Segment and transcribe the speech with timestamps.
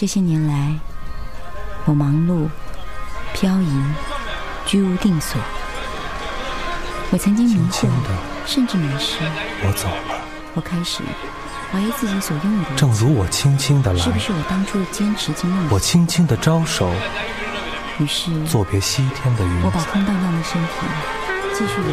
[0.00, 0.74] 这些年来，
[1.84, 2.48] 我忙碌、
[3.34, 3.82] 漂移、
[4.64, 5.38] 居无定所。
[7.10, 7.86] 我曾经迷惑，
[8.46, 9.18] 甚至迷失。
[9.62, 10.24] 我走了。
[10.54, 11.02] 我开始
[11.70, 12.74] 怀疑自己所拥有的。
[12.76, 15.68] 正如我轻轻的来，是不是我当初的坚持经梦？
[15.70, 16.90] 我轻轻的招手。
[17.98, 19.62] 于是，作别西天的云。
[19.62, 20.68] 我把空荡荡的身体
[21.52, 21.90] 继续游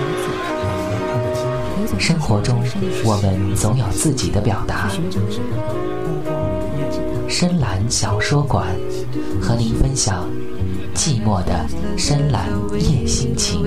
[1.91, 1.99] 走。
[1.99, 2.65] 生活中，
[3.03, 4.87] 我们总有自己的表达。
[7.29, 8.65] 深蓝小说馆，
[9.41, 10.27] 和您分享
[10.93, 13.61] 寂寞的深蓝夜心情。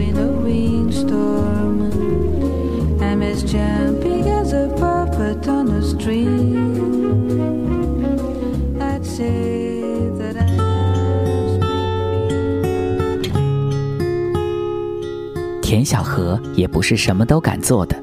[15.63, 17.97] 田小河也不是什么都敢做的。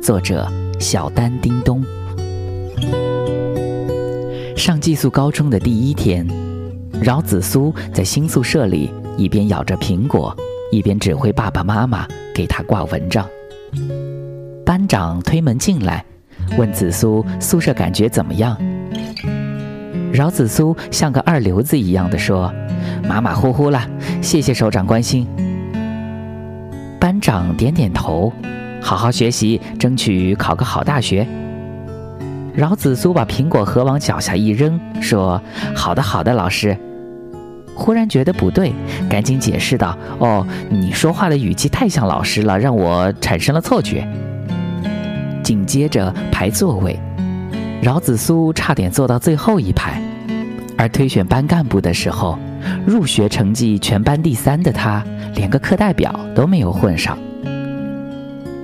[0.00, 1.69] 作者：小丹叮咚。
[4.70, 6.24] 上寄宿高中的第一天，
[7.02, 10.32] 饶子苏在新宿舍里一边咬着苹果，
[10.70, 13.26] 一边指挥爸爸妈妈给他挂蚊帐。
[14.64, 16.04] 班长推门进来，
[16.56, 18.56] 问子苏宿舍感觉怎么样。
[20.12, 22.54] 饶子苏像个二流子一样的说
[23.02, 23.84] ：“马马虎虎了，
[24.22, 25.26] 谢谢首长关心。”
[27.00, 28.32] 班长点点头
[28.80, 31.26] ：“好好学习，争取考个好大学。”
[32.60, 35.40] 饶子苏把苹果核往脚下一扔，说
[35.74, 36.76] ：“好的，好的，老师。”
[37.74, 38.70] 忽然觉得不对，
[39.08, 44.06] 赶紧解释道：“哦，你说话的语气太像老师了，让我产生了错觉。”
[45.42, 47.00] 紧接着排座位，
[47.80, 49.98] 饶子苏差点坐到最后一排，
[50.76, 52.38] 而推选班干部的时候，
[52.86, 55.02] 入学成绩全班第三的他，
[55.34, 57.16] 连个课代表都没有混上。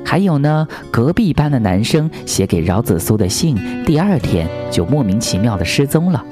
[0.06, 6.24] 还有呢，隔壁班的男生写给饶子苏的信，第二天就莫名其妙的失踪了，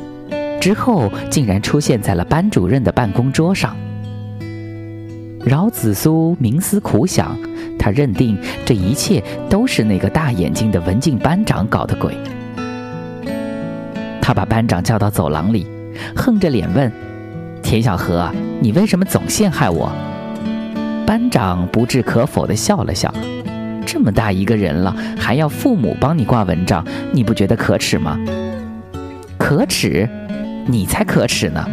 [0.60, 3.76] 之后竟然出现在了班主任的办公桌上。
[5.44, 7.36] 饶子苏冥思苦想，
[7.76, 9.20] 他认定这一切
[9.50, 12.16] 都是那个大眼睛的文静班长搞的鬼。
[14.22, 15.66] 他把班长叫到走廊里，
[16.14, 16.90] 横着脸问
[17.60, 18.30] ：“田小河，
[18.60, 19.90] 你为什么总陷害我？”
[21.04, 23.12] 班长不置可否地笑了笑。
[23.86, 28.18] 这么大一个人了，还要父母帮你挂蚊帐，你不觉得可耻吗？
[29.38, 30.08] 可耻，
[30.66, 31.66] 你才可耻呢！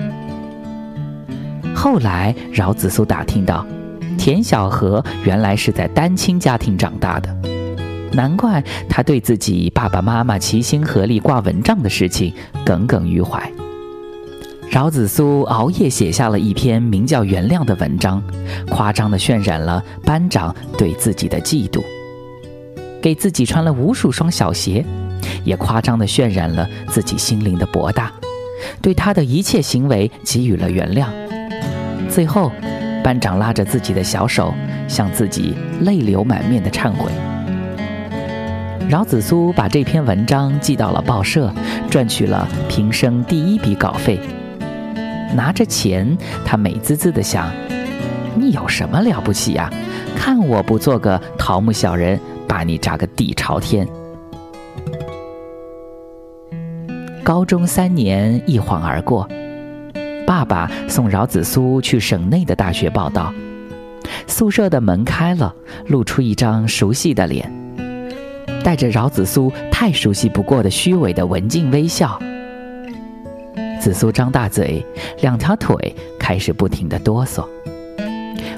[1.74, 3.66] 后来饶子苏打听到，
[4.18, 7.36] 田小河原来是在单亲家庭长大的，
[8.12, 12.34] 难怪他对自己爸爸妈妈齐心合力挂蚊帐的事情
[12.66, 13.50] 耿耿于怀。
[14.70, 18.22] 饶子苏熬夜写下了一篇名叫《原谅》的文章，
[18.70, 21.82] 夸张地渲染了班长对自己的嫉妒。
[23.02, 24.86] 给自己穿了无数双小鞋，
[25.44, 28.12] 也夸张地渲染了自己心灵的博大，
[28.82, 31.08] 对他的一切行为给予了原谅。
[32.10, 32.52] 最后，
[33.04, 34.54] 班长拉着自己的小手，
[34.88, 37.12] 向自己泪流满面的忏悔。
[38.88, 41.52] 饶子苏把这篇文章寄到了报社，
[41.90, 44.20] 赚取了平生第一笔稿费。
[45.34, 47.50] 拿着钱，他美滋滋地想
[48.36, 49.72] ：“你有什么了不起呀？
[50.16, 52.20] 看我不做个桃木小人！”
[52.52, 53.88] 把你炸个底朝天！
[57.24, 59.26] 高中三年一晃而过，
[60.28, 63.34] 爸爸送饶子苏去省内的大学报道，
[64.28, 65.56] 宿舍的门开了，
[65.88, 67.50] 露出一张熟悉的脸，
[68.62, 72.20] 带着饶子苏太熟悉不过的虚伪的文静微笑。
[73.80, 74.86] 子苏张大嘴，
[75.22, 77.48] 两条腿开始不停的哆嗦。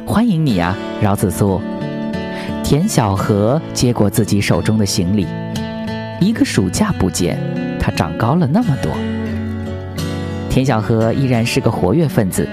[0.03, 1.61] 欢迎你啊，饶子苏。
[2.73, 5.27] 田小河接过自己手中的行李，
[6.19, 7.37] 一个暑假不见，
[7.79, 8.91] 他长高了那么多。
[10.49, 12.49] 田小河依然是个活跃分子，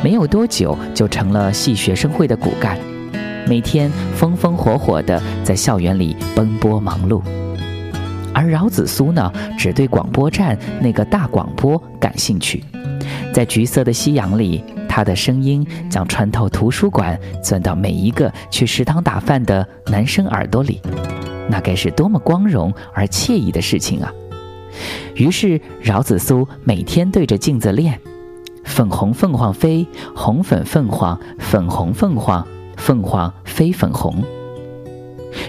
[0.00, 2.78] 没有多久就成了系学生会的骨干，
[3.48, 7.20] 每天风风火火的在校园里奔波忙碌。
[8.32, 12.62] 而饶子苏呢，只对广播站那个大广播感兴趣，
[13.32, 14.62] 在橘色的夕阳里。
[14.94, 20.80] 他的声音将穿透图书馆，钻到每一个去食堂打饭的男生耳朵里，
[21.50, 24.12] 那该是多么光荣而惬意的事情啊！
[25.16, 27.98] 于是饶子苏每天对着镜子练
[28.62, 32.46] ：“粉红凤凰飞，红粉凤凰，粉红凤凰，
[32.76, 34.22] 凤凰飞粉红。”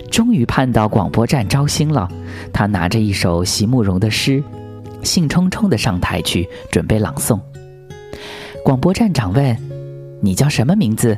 [0.09, 2.09] 终于盼到广播站招新了，
[2.51, 4.43] 他拿着一首席慕容的诗，
[5.03, 7.39] 兴冲冲地上台去准备朗诵。
[8.65, 9.55] 广播站长问
[10.23, 11.15] ：“你叫什么名字？”“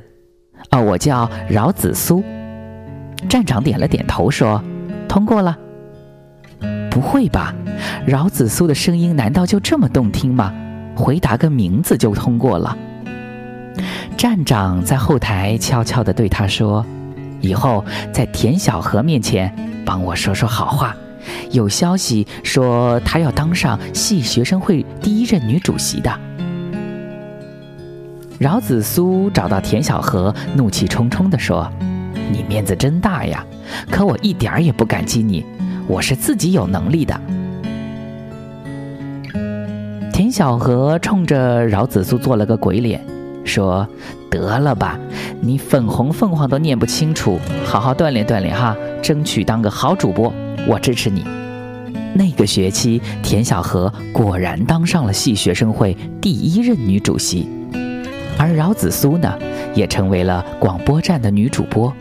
[0.70, 2.22] 哦，我叫饶子苏。”
[3.30, 4.62] 站长点了点头说
[5.08, 5.58] ：“通过了。
[6.92, 7.56] ”“不会吧？
[8.06, 10.54] 饶子苏的声音难道就这么动听吗？
[10.94, 12.78] 回答个名字就通过了。
[14.18, 16.86] 站长在后台悄悄地对他说
[17.40, 19.56] ：“以后在田小河面前
[19.86, 20.94] 帮我说说好话。
[21.52, 26.14] 有消息说她要当上系学生会第一任女主席的。”
[28.39, 31.68] 饶子苏找到田小河，怒气冲冲地说
[32.31, 33.44] ：“你面子真大呀！
[33.89, 35.44] 可我一点儿也不感激你，
[35.88, 37.19] 我是自己有能力的。”
[40.13, 43.04] 田小河冲着饶子苏做了个鬼脸，
[43.44, 43.88] 说
[44.30, 45.00] ：“得了吧，
[45.42, 50.31] 你粉红凤凰都念不清楚，好好锻炼锻炼哈，争取当个好主播，
[50.68, 51.25] 我支持你。”
[52.13, 57.48] 那个学期，田小河果然当上了系学生会第一任女主席，
[58.39, 59.38] 而饶子苏呢，
[59.74, 61.92] 也成为了广播站的女主播。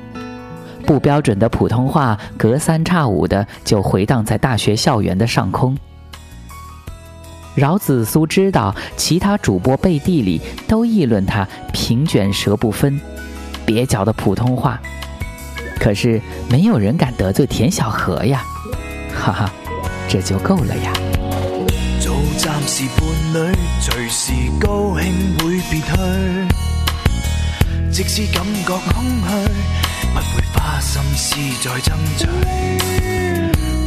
[0.85, 5.77] 不标准的普通话隔三差五的就回荡在大学校园的上空。
[7.57, 13.01] 饶子苏知道，其他主播背地里都议论他平卷舌不分、
[13.67, 14.79] 蹩脚的普通话，
[15.81, 18.45] 可是没有人敢得罪田小河呀，
[19.13, 19.51] 哈哈，
[20.07, 20.93] 这就够了呀。
[22.39, 23.01] 暂时伴
[23.33, 23.37] 侣，
[23.81, 25.05] 随时高兴
[25.39, 25.87] 会别去，
[27.91, 29.29] 即使感觉空虚，
[30.13, 32.27] 不会花心思再争取，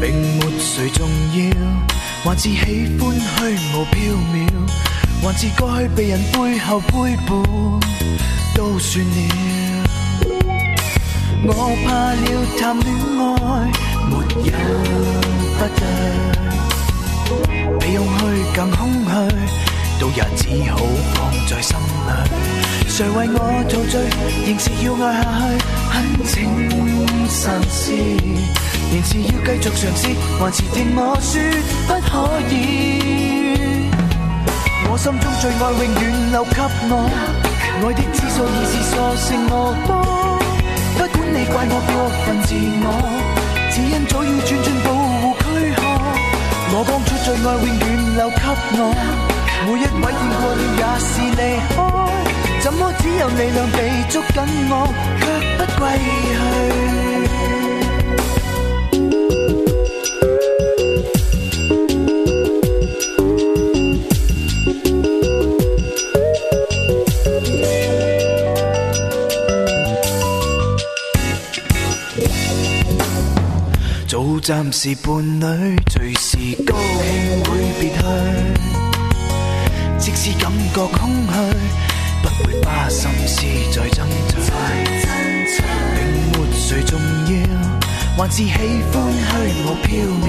[0.01, 0.03] 并
[0.37, 1.39] 没谁重要。
[2.23, 2.57] 还是喜
[2.99, 3.39] 欢虚
[3.73, 3.95] 无缥
[4.33, 4.37] 缈，
[5.21, 5.61] 还是该
[5.95, 7.29] 被人背后背叛，
[8.55, 9.09] 都算了。
[11.45, 11.53] 我
[11.85, 12.25] 怕了
[12.59, 13.23] 谈恋爱
[14.09, 14.11] 没
[14.45, 14.51] 有
[15.57, 15.79] 不对，
[17.79, 18.21] 比空虚
[18.55, 19.09] 更空虚，
[19.99, 20.41] 都也只
[20.71, 20.77] 好
[21.13, 21.17] 放
[21.47, 22.09] 在心里。
[22.87, 23.37] 谁为我
[23.69, 23.93] 陶醉，
[24.45, 25.51] 仍是要爱下去，
[25.89, 25.95] 很
[26.25, 26.27] 请
[27.29, 27.39] 慎
[27.69, 27.79] 思。
[28.91, 30.01] 仍是要继续尝试，
[30.39, 31.31] 还是听我说
[31.87, 32.11] 不可
[32.49, 32.53] 以？
[34.89, 36.49] 我心中最爱永远留给
[36.89, 36.93] 我，
[37.81, 39.53] 爱的次数已是索性我
[39.85, 39.89] 多。
[40.97, 41.89] 不管你怪我过
[42.25, 42.49] 分自
[42.83, 42.85] 我，
[43.71, 44.87] 只因早已转进步。
[46.71, 47.81] 我当初最爱永远
[48.15, 48.35] 留给
[48.77, 48.81] 我，
[49.65, 51.75] 每一位见过了也是离开，
[52.61, 53.77] 怎么只有力量被
[54.09, 54.37] 捉紧
[54.69, 54.73] 我，
[55.19, 55.21] 却
[55.57, 55.81] 不归
[56.29, 57.08] 去？
[74.49, 77.49] 暂时伴侣，随时高兴会
[77.79, 78.01] 别去。
[79.99, 81.33] 即使感觉空虚，
[82.23, 84.33] 不会花心思再争取。
[85.93, 85.97] 并
[86.31, 86.99] 没谁重
[87.29, 87.31] 要，
[88.17, 88.57] 还是喜欢
[89.13, 89.29] 虚
[89.61, 89.87] 无缥
[90.17, 90.25] 缈，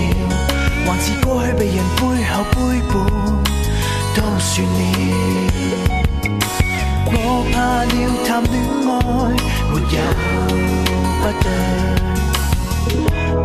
[0.85, 2.59] 还是过去被人背后背
[2.91, 2.93] 叛，
[4.15, 4.79] 都算了。
[7.07, 7.17] 我
[7.55, 7.57] 怕
[7.87, 7.93] 了
[8.27, 8.53] 谈恋
[8.85, 8.93] 爱，
[9.73, 9.97] 没有
[11.23, 11.49] 不对。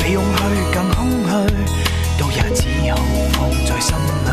[0.06, 0.40] 比空虚
[0.72, 1.30] 更空虚，
[2.20, 2.62] 都也只
[2.92, 2.96] 好
[3.34, 4.30] 放在心里。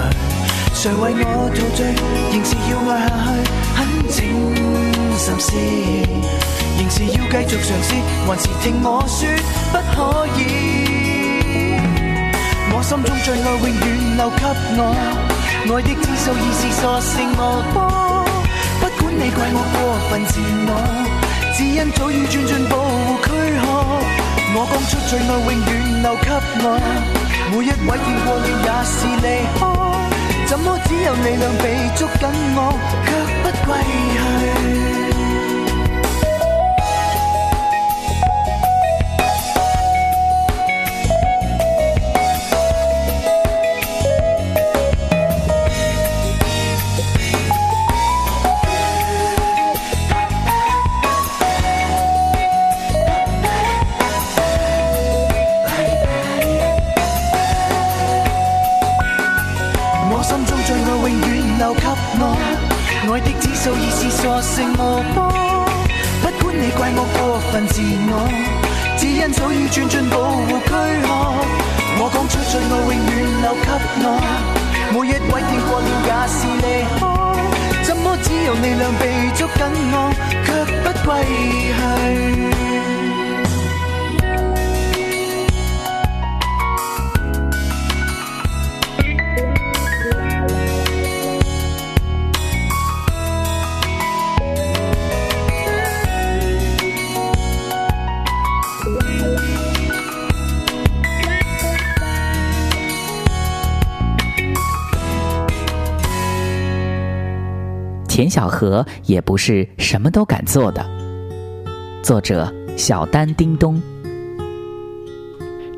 [0.74, 1.80] 谁为我陶醉，
[2.30, 3.40] 仍是要爱下去，
[3.74, 3.80] 很
[4.10, 4.20] 请
[5.16, 5.48] 心思，
[6.76, 7.88] 仍是要继续尝试，
[8.26, 9.18] 还是听我说
[9.72, 9.96] 不可
[10.36, 10.40] 以？
[12.70, 14.44] 我心中最爱永远留给
[14.76, 14.78] 我，
[15.64, 17.40] 爱的指数已是索性我
[17.72, 17.80] 多。
[18.78, 20.38] 不管你怪我过分自
[20.68, 20.70] 我，
[21.56, 23.26] 只因早已转进保护躯
[23.56, 23.64] 壳。
[24.54, 26.28] 我讲出最爱永远留给
[26.62, 26.66] 我，
[27.50, 29.60] 每一位见过了也是离开，
[30.46, 31.64] 怎么只有你能被
[31.96, 32.58] 捉紧我，
[33.06, 33.08] 却
[33.42, 33.72] 不归
[34.12, 34.81] 去。
[63.64, 65.30] 就已是傻性无波，
[66.20, 68.12] 不管你怪我过分自我，
[68.98, 71.06] 只因早已转进保护躯壳。
[72.00, 73.70] 我讲出尽爱永远留给
[74.02, 74.06] 我，
[74.90, 76.66] 每一位电过了也是离
[76.98, 77.00] 开，
[77.84, 80.10] 怎么只有你俩被捉紧我，
[80.44, 80.48] 却
[80.82, 81.22] 不归
[81.78, 81.80] 去。
[108.12, 110.84] 田小河也不是什么都敢做的。
[112.02, 113.80] 作者：小丹叮咚。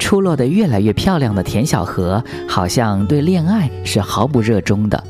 [0.01, 5.01] 出落得越来越漂亮的田小河，好像对恋爱是毫不热衷的，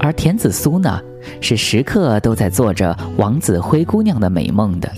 [0.00, 1.00] 而田子苏呢，
[1.40, 4.90] 是时刻都在做着王子灰姑娘的美梦的。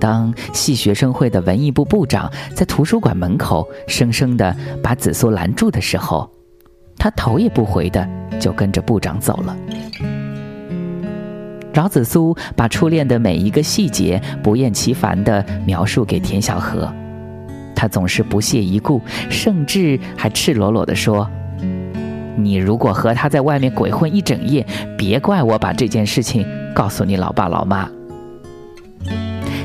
[0.00, 6.26] 当系学生会的文艺部部长在图书馆门口生生的把子苏拦住的时候，
[6.96, 8.08] 他头也不回的
[8.40, 9.54] 就跟着部长走了。
[11.74, 16.90] 饶子苏把初恋的每一个细节不厌其烦的描述给田小河。
[17.74, 21.28] 他总是不屑一顾，甚至还赤裸裸地说
[22.38, 24.64] ：“你如果和他在外面鬼混一整夜，
[24.96, 27.90] 别怪我把这件事情告诉你老爸老妈。”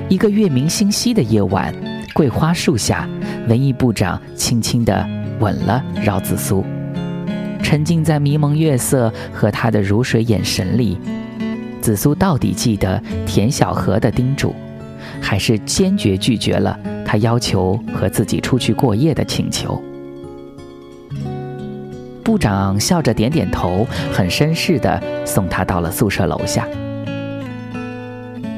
[0.10, 1.72] 一个月明星稀的夜晚，
[2.14, 3.08] 桂花树下，
[3.48, 5.08] 文艺部长轻轻地
[5.40, 6.66] 吻了饶子苏。
[7.62, 10.98] 沉浸在迷蒙月色和他的如水眼神里，
[11.82, 14.54] 紫苏到底记得田小河的叮嘱，
[15.22, 16.78] 还是坚决拒绝了？
[17.06, 19.82] 他要求和自己出去过夜的请求，
[22.24, 26.68] 部长笑着点点头，很绅士的送他到了宿舍楼下。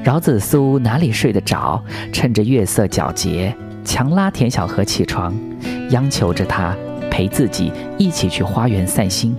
[0.03, 1.81] 饶紫苏哪里睡得着？
[2.11, 5.33] 趁着月色皎洁，强拉田小河起床，
[5.91, 6.75] 央求着他
[7.09, 9.33] 陪自己一起去花园散心。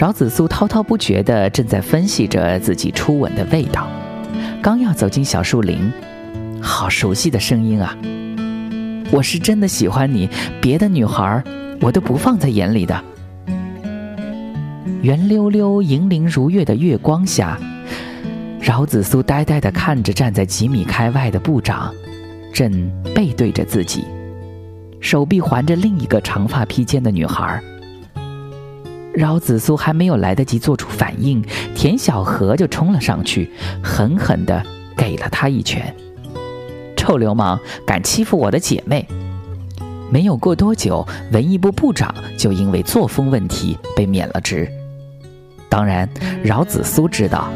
[0.00, 3.86] 饶子苏滔滔不绝的正在分析着自己初吻的味道。
[4.62, 5.92] 刚要走进小树林，
[6.58, 7.94] 好熟悉的声音啊！
[9.10, 10.26] 我是真的喜欢你，
[10.58, 11.44] 别的女孩
[11.82, 12.98] 我都不放在眼里的。
[15.02, 17.58] 圆溜溜、银铃如月的月光下，
[18.58, 21.94] 饶子苏呆呆地看着站在几米开外的部长，
[22.54, 24.06] 正背对着自己，
[24.98, 27.62] 手臂环着另一个长发披肩的女孩。
[29.12, 33.50] 饶子苏还没有来得及做出反应，田小河就冲了上去，
[33.82, 34.62] 狠狠地
[34.96, 35.94] 给了他一拳。
[36.96, 39.06] 臭流氓，敢欺负我的姐妹！
[40.10, 44.70] 没有过多久，文艺部部长就因为作风问题被免了职。
[45.68, 46.08] 当然，
[46.42, 47.48] 饶子苏知道，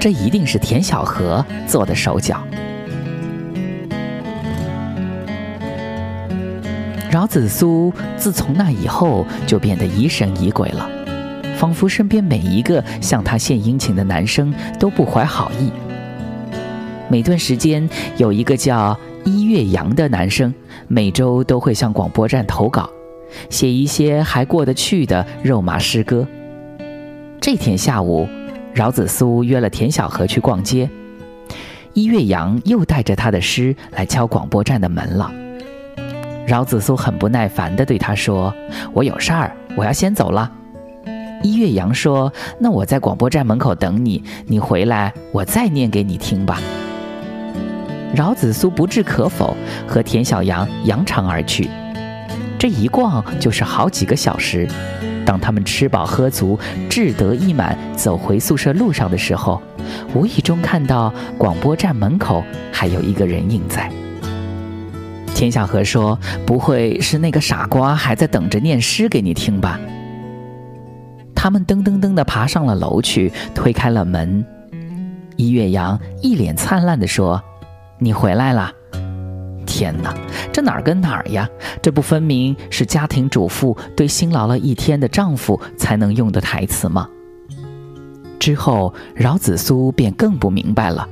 [0.00, 2.42] 这一定是田小河做的手脚。
[7.10, 10.88] 饶子苏自从那以后就变得疑神疑鬼了，
[11.56, 15.70] 仿佛身边每一个向他献殷勤的男生都不怀好意。
[17.08, 17.88] 每段时间
[18.18, 20.52] 有一个叫一月阳的男生，
[20.86, 22.90] 每周都会向广播站投稿，
[23.48, 26.26] 写一些还过得去的肉麻诗歌。
[27.40, 28.28] 这天下午，
[28.74, 30.90] 饶子苏约了田小河去逛街，
[31.94, 35.32] 一月阳又带着他的诗来敲广播站的门了。
[36.48, 38.54] 饶子苏很不耐烦地对他说
[38.94, 40.50] ：“我有事儿，我要先走了。”
[41.44, 46.58] 一月阳说：“那我在广播站门口等你，你回来我再念给你听吧。”
[48.16, 49.54] 饶子苏不置可否，
[49.86, 51.68] 和田小阳扬长而去。
[52.58, 54.66] 这一逛就是好几个小时。
[55.26, 59.60] 当他们吃饱喝足、志得意满走回宿舍路上的时候，
[60.14, 63.92] 无意中看到广播站门口还有一个人影在。
[65.38, 69.78] 田小河说：“不会是那个傻瓜还在等着念诗给你听吧？”
[71.32, 74.44] 他们噔噔噔地爬上了楼去，推开了门。
[75.36, 77.40] 一月阳一脸灿烂地说
[78.00, 78.72] ：“你回来了！
[79.64, 80.12] 天哪，
[80.52, 81.48] 这哪儿跟哪儿呀？
[81.80, 87.08] 这不分明是家庭主妇对辛劳了一天的丈夫才能用的台词吗？”
[88.40, 91.08] 之后，饶子苏便更不明白了。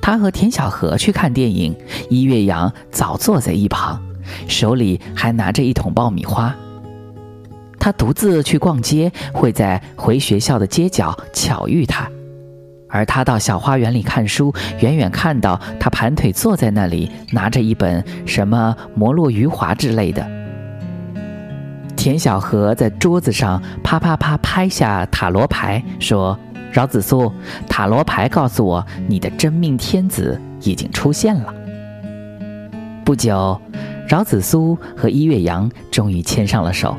[0.00, 1.76] 他和田小河去看电影，
[2.08, 4.00] 一月阳早坐在一旁，
[4.46, 6.54] 手里还拿着一桶爆米花。
[7.78, 12.06] 他独自去逛街，会在回学校的街角巧遇他；
[12.88, 20.26] 而他到小花园里看书，远远看到他盘腿坐在那里，拿着一本什么《摩洛余华》之类的。
[21.96, 26.38] 田小河在桌子上啪啪啪拍下塔罗牌，说。
[26.78, 27.32] 饶子苏，
[27.68, 31.52] 塔罗牌告诉我，你的真命天子已经出现了。
[33.04, 33.60] 不久，
[34.06, 36.96] 饶子苏和一月阳终于牵上了手。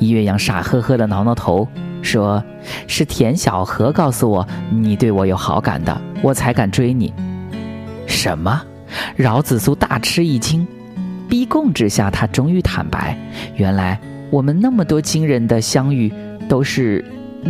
[0.00, 1.68] 一月阳傻呵呵的挠挠头，
[2.02, 2.42] 说
[2.88, 7.14] ：“是田小河告诉我你对我有好感的，我才敢追你。”
[8.04, 8.60] 什么？
[9.14, 10.66] 饶子苏大吃一惊，
[11.28, 13.16] 逼供之下，他终于坦白：
[13.54, 13.96] 原来
[14.28, 16.12] 我们那么多惊人的相遇，
[16.48, 17.04] 都是。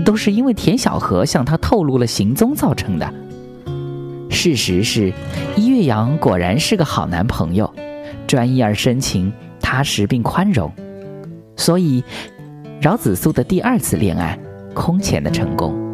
[0.04, 3.12] 都是因为田小河向他透露了行踪造成的。
[4.30, 5.12] 事实是，
[5.56, 7.72] 一月阳果然是个好男朋友，
[8.26, 10.70] 专一而深情，踏实并宽容。
[11.56, 12.04] 所以，
[12.80, 14.38] 饶子苏的第二次恋爱
[14.74, 15.85] 空前的成功。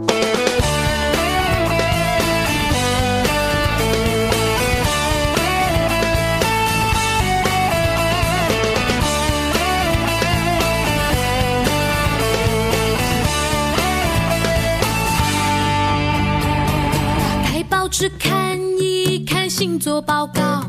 [18.03, 20.65] 只看一看星座报告，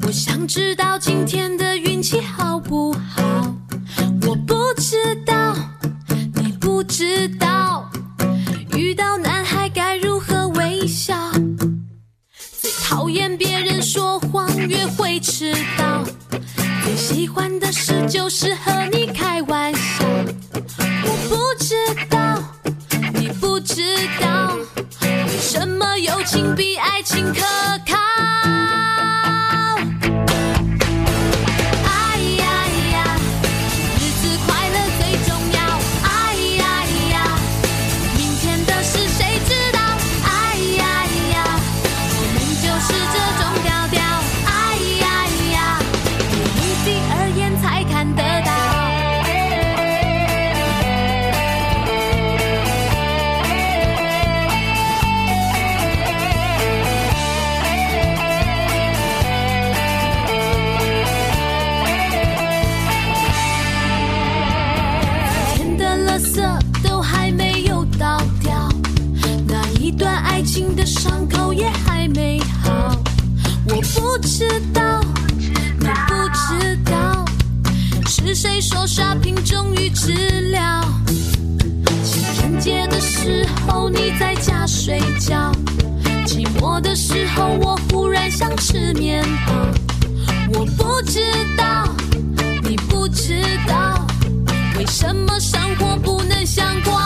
[0.00, 3.54] 我想知道今天的运气好不好。
[4.26, 5.54] 我不知道，
[6.36, 7.86] 你不知道，
[8.74, 11.14] 遇到男孩该如何微笑。
[12.62, 16.02] 最讨厌别人说谎，约会迟到。
[16.82, 19.93] 最喜欢的事就是和你开玩笑。
[25.54, 27.40] 什么友情比爱情可
[27.86, 28.03] 靠？
[74.36, 75.00] 知道，
[75.38, 77.24] 你不知道，
[78.04, 80.12] 是谁说刷屏终于治
[80.50, 80.82] 疗？
[82.02, 85.52] 情人节的时候你在家睡觉，
[86.26, 89.52] 寂寞的时候我忽然想吃面包。
[90.52, 91.20] 我不知
[91.56, 91.88] 道，
[92.64, 94.04] 你不知道，
[94.76, 97.00] 为什么生活不能像广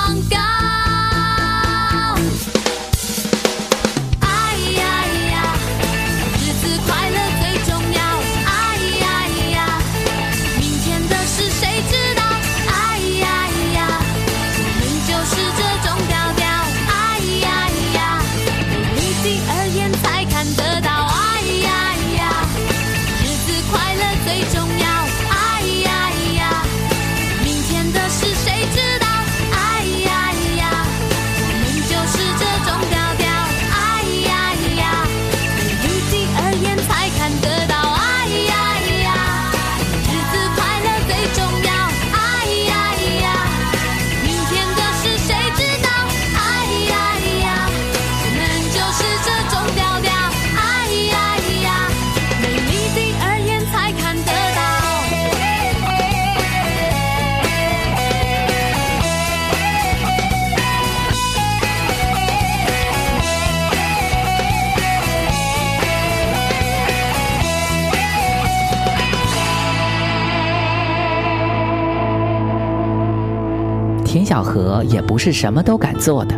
[74.09, 76.35] 田小河也不是什么都敢做的。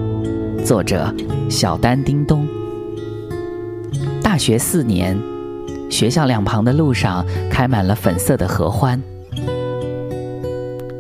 [0.64, 1.14] 作者：
[1.48, 2.44] 小丹叮咚。
[4.20, 5.16] 大学四年，
[5.88, 9.00] 学校两旁的路上开满了粉色的合欢。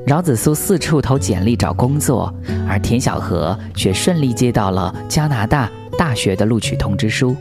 [0.06, 2.32] 饶子苏四处投简历找工作，
[2.68, 7.36] 而田小河却顺利接到了加拿大大学的录取通知书。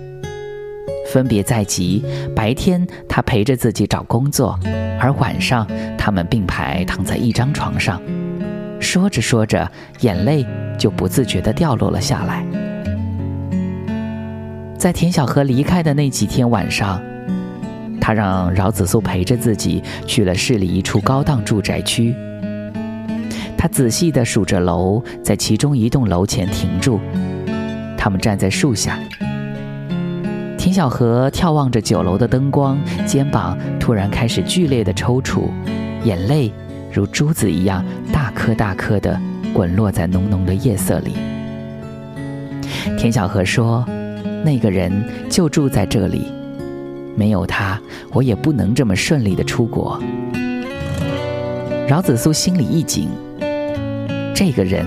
[1.13, 2.03] 分别在即，
[2.35, 4.59] 白天他陪着自己找工作，
[4.99, 5.67] 而晚上
[5.99, 8.01] 他们并排躺在一张床上。
[8.79, 9.69] 说着说着，
[10.01, 10.45] 眼泪
[10.77, 12.45] 就不自觉地掉落了下来。
[14.77, 17.01] 在田小河离开的那几天晚上，
[17.99, 22.15] 他让饶子苏陪着自己去了市里一处高档住宅区。
[23.57, 26.99] 他仔细地数着楼，在其中一栋楼前停住。
[27.97, 28.97] 他们站在树下，
[30.57, 35.49] 田小河眺望着九楼的灯光，肩膀突然开始剧烈的抽搐，
[36.05, 36.53] 眼泪。
[36.91, 39.19] 如珠子一样大颗大颗的
[39.53, 41.13] 滚落在浓浓的夜色里。
[42.97, 43.85] 田小河说
[44.43, 44.91] ：“那个人
[45.29, 46.31] 就住在这里，
[47.15, 47.79] 没有他，
[48.11, 50.01] 我也不能这么顺利的出国。”
[51.87, 53.09] 饶子苏心里一紧，
[54.35, 54.85] 这个人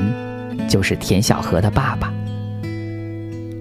[0.68, 2.12] 就是田小河的爸爸。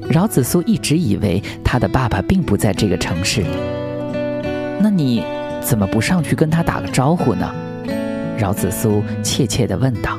[0.09, 3.43] 饶子苏一直以为他的爸爸并不在这个城市，
[4.79, 5.23] 那你
[5.61, 7.49] 怎么不上去跟他打个招呼呢？
[8.41, 10.17] 饶子苏怯怯地问道：“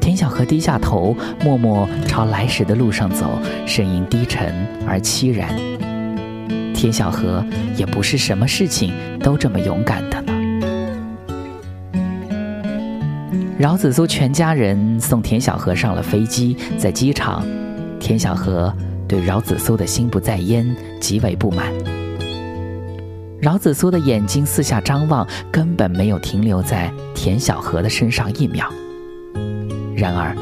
[0.00, 4.54] 田小河低下头，默默朝来时的路上走，声音低沉
[4.86, 5.52] 而凄然。
[6.72, 7.44] 田小河
[7.76, 10.32] 也不是什么事情都这么勇敢的呢。”
[13.58, 17.44] 饶子苏全家人送田小河上了飞机，在机场，
[17.98, 18.72] 田小河
[19.08, 20.64] 对饶子苏的心不在焉
[21.00, 21.72] 极为不满。
[23.44, 28.72] 饶子苏的眼睛四下张望，根本没有停留在田小河的身上一秒。
[29.94, 30.34] 然而，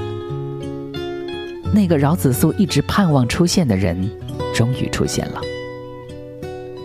[1.74, 4.08] 那个饶子苏一直盼望出现的人，
[4.54, 5.40] 终于出现了。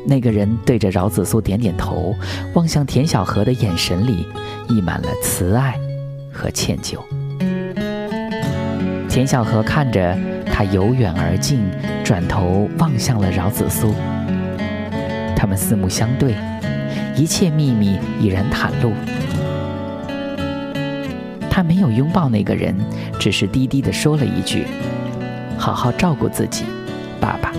[0.08, 2.16] 那个人对着饶子苏点点头，
[2.56, 4.26] 望向田小河的眼神里
[4.70, 5.80] 溢满了慈爱
[6.34, 6.98] 和歉疚。
[9.08, 10.18] 田小河看着
[10.52, 11.64] 他由远而近，
[12.04, 13.94] 转头望向了饶子苏。
[15.38, 16.34] 他们四目相对，
[17.16, 18.92] 一切秘密已然袒露。
[21.48, 22.76] 他没有拥抱那个人，
[23.20, 24.66] 只是低低的说了一句
[25.56, 26.66] ：“好好照顾自己，
[27.20, 27.54] 爸爸。”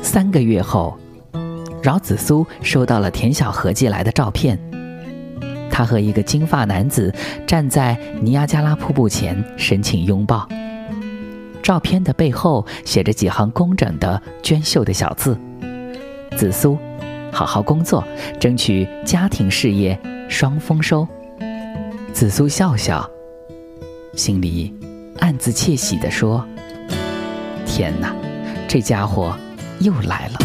[0.00, 0.98] 三个月后，
[1.82, 4.58] 饶子苏收到了田小河寄来的照片。
[5.70, 7.14] 他和一个金发男子
[7.46, 10.48] 站在尼亚加拉瀑布前，深情拥抱。
[11.62, 15.38] 照片的背后写着几行工整的娟秀的小字。
[16.40, 16.78] 紫苏，
[17.30, 18.02] 好好工作，
[18.40, 21.06] 争取家庭事业双丰收。
[22.14, 23.06] 紫苏笑笑，
[24.14, 24.74] 心里
[25.18, 26.42] 暗自窃喜地说
[27.68, 28.16] ：“天哪，
[28.66, 29.36] 这家伙
[29.80, 30.38] 又来了。”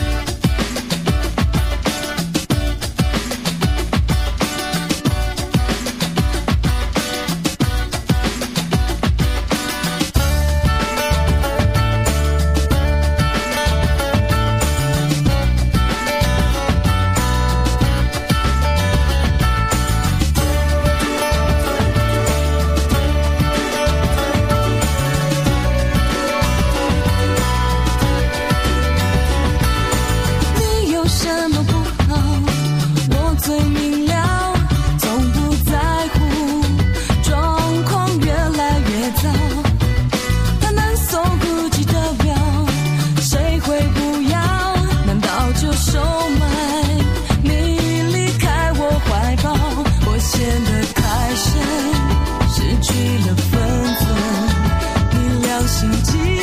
[56.04, 56.35] to